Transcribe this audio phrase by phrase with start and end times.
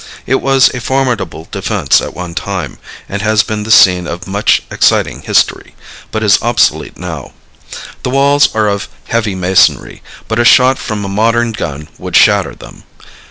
[0.25, 4.63] It was a formidable defense at one time, and has been the scene of much
[4.71, 5.75] exciting history,
[6.09, 7.33] but is obsolete now.
[8.01, 12.55] The walls are of heavy masonry, but a shot from a modern gun would shatter
[12.55, 12.83] them.